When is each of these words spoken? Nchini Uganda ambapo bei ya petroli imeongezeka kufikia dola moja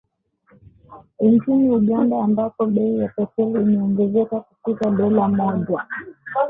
Nchini 1.19 1.69
Uganda 1.69 2.15
ambapo 2.23 2.65
bei 2.65 2.95
ya 2.99 3.07
petroli 3.09 3.61
imeongezeka 3.61 4.39
kufikia 4.39 4.89
dola 4.89 5.27
moja 5.27 5.87